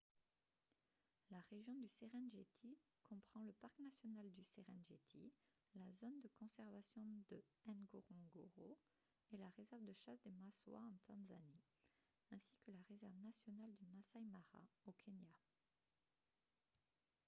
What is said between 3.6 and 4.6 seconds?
parc national du